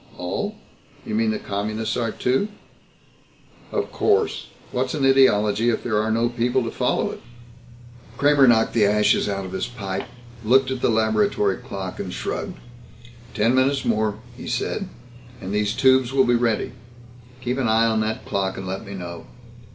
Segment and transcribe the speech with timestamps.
[0.17, 0.55] "All?
[1.05, 2.47] You mean the Communists are, too?"
[3.71, 4.47] "Of course.
[4.71, 7.21] What's an ideology if there are no people to follow it?"
[8.17, 10.05] Kramer knocked the ashes out of his pipe,
[10.43, 12.57] looked at the laboratory clock and shrugged.
[13.35, 14.89] "Ten minutes more," he said,
[15.39, 16.71] "and these tubes will be ready.
[17.41, 19.27] Keep an eye on that clock and let me know.